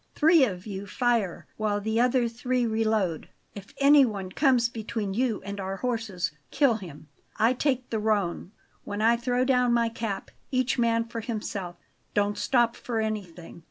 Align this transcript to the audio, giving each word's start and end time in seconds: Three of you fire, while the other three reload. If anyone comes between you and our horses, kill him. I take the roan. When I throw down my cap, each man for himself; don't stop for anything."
Three 0.15 0.43
of 0.45 0.65
you 0.65 0.87
fire, 0.87 1.45
while 1.57 1.79
the 1.79 1.99
other 2.01 2.27
three 2.27 2.65
reload. 2.65 3.29
If 3.53 3.71
anyone 3.77 4.31
comes 4.31 4.67
between 4.67 5.13
you 5.13 5.43
and 5.45 5.59
our 5.59 5.75
horses, 5.77 6.31
kill 6.49 6.77
him. 6.77 7.07
I 7.37 7.53
take 7.53 7.91
the 7.91 7.99
roan. 7.99 8.51
When 8.83 9.03
I 9.03 9.15
throw 9.15 9.45
down 9.45 9.73
my 9.75 9.89
cap, 9.89 10.31
each 10.49 10.79
man 10.79 11.05
for 11.07 11.19
himself; 11.19 11.75
don't 12.15 12.35
stop 12.35 12.75
for 12.75 12.99
anything." 12.99 13.59